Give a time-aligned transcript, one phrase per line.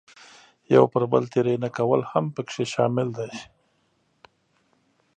[0.75, 3.31] یو پر بل تېری نه کول هم پکې شامل دي.